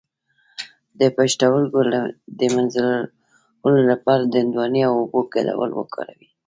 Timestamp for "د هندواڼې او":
4.25-4.93